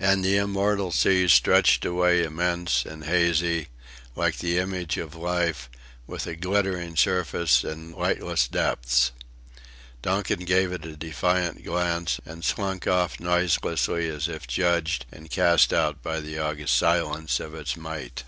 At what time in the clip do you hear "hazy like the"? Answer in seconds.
3.04-4.56